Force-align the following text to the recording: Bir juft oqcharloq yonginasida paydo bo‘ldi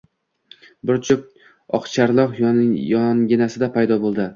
Bir 0.91 0.99
juft 1.11 1.45
oqcharloq 1.81 2.37
yonginasida 2.47 3.75
paydo 3.79 4.05
bo‘ldi 4.07 4.29